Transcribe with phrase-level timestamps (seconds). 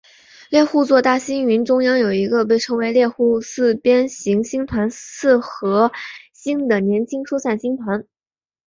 [0.49, 5.91] 猎户座大星云中央有一个被称为猎户四边形星团四合
[6.33, 8.03] 星的年轻疏散星团。